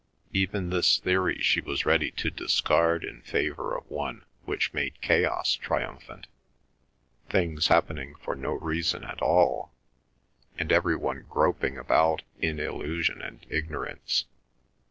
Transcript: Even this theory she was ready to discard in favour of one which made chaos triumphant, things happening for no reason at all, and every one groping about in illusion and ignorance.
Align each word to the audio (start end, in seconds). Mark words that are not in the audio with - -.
Even 0.33 0.71
this 0.71 0.97
theory 0.97 1.37
she 1.43 1.61
was 1.61 1.85
ready 1.85 2.09
to 2.09 2.31
discard 2.31 3.03
in 3.03 3.21
favour 3.21 3.77
of 3.77 3.85
one 3.87 4.25
which 4.45 4.73
made 4.73 4.99
chaos 4.99 5.53
triumphant, 5.53 6.25
things 7.29 7.67
happening 7.67 8.15
for 8.15 8.33
no 8.33 8.53
reason 8.53 9.03
at 9.03 9.21
all, 9.21 9.71
and 10.57 10.71
every 10.71 10.95
one 10.95 11.27
groping 11.29 11.77
about 11.77 12.23
in 12.39 12.59
illusion 12.59 13.21
and 13.21 13.45
ignorance. 13.47 14.25